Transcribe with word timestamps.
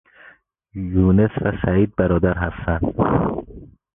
یونس 0.75 1.29
و 1.41 1.51
سعید 1.65 1.95
برادر 1.95 2.33
هستند. 2.37 2.93